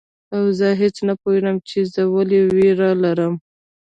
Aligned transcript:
او 0.35 0.41
زه 0.59 0.67
هیڅ 0.81 0.95
نه 1.07 1.13
پوهیږم 1.21 1.57
چي 1.69 1.79
زه 1.93 2.01
ولي 2.13 2.39
ویره 2.55 2.89
لرم 3.03 3.33